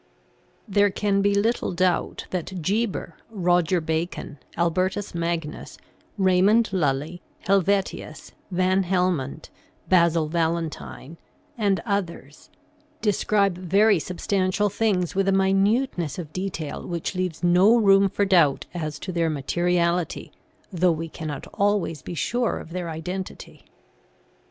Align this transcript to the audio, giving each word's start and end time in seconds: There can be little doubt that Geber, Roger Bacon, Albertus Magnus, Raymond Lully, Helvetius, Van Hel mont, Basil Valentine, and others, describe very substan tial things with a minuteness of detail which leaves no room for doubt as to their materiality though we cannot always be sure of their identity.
There 0.67 0.89
can 0.89 1.21
be 1.21 1.35
little 1.35 1.73
doubt 1.73 2.25
that 2.31 2.63
Geber, 2.63 3.17
Roger 3.29 3.79
Bacon, 3.79 4.39
Albertus 4.57 5.13
Magnus, 5.13 5.77
Raymond 6.17 6.73
Lully, 6.73 7.21
Helvetius, 7.41 8.31
Van 8.49 8.81
Hel 8.81 9.11
mont, 9.11 9.51
Basil 9.89 10.27
Valentine, 10.27 11.17
and 11.55 11.81
others, 11.85 12.49
describe 13.01 13.55
very 13.59 13.99
substan 13.99 14.47
tial 14.47 14.71
things 14.73 15.13
with 15.13 15.27
a 15.27 15.31
minuteness 15.31 16.17
of 16.17 16.33
detail 16.33 16.81
which 16.83 17.13
leaves 17.13 17.43
no 17.43 17.77
room 17.77 18.09
for 18.09 18.25
doubt 18.25 18.65
as 18.73 18.97
to 18.97 19.11
their 19.11 19.29
materiality 19.29 20.31
though 20.73 20.91
we 20.91 21.09
cannot 21.09 21.45
always 21.53 22.01
be 22.01 22.15
sure 22.15 22.57
of 22.57 22.71
their 22.71 22.89
identity. 22.89 23.65